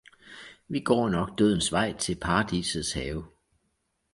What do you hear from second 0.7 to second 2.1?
går nok dødens vej